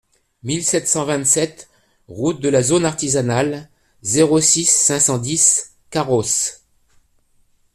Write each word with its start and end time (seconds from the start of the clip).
mille 0.41 0.63
sept 0.65 0.87
cent 0.87 1.05
vingt-sept 1.05 1.69
route 2.07 2.41
de 2.41 2.49
la 2.49 2.63
Zone 2.63 2.85
Artisanale, 2.85 3.69
zéro 4.01 4.41
six, 4.41 4.65
cinq 4.67 4.99
cent 4.99 5.19
dix 5.19 5.75
Carros 5.91 6.61